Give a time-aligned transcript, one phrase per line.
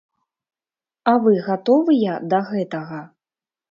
[1.13, 3.09] А вы гатовыя да гэтага?